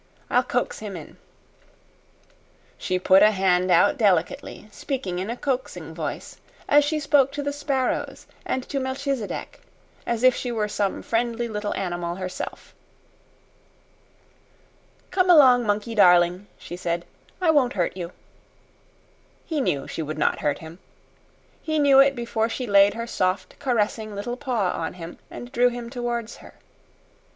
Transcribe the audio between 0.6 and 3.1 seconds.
him in." She